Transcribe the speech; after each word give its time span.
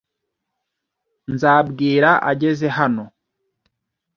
Nzabwira 1.33 2.09
ageze 2.31 2.67
hano. 2.77 3.05